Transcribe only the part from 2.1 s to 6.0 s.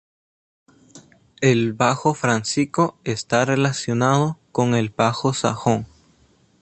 fráncico está relacionado con el bajo sajón.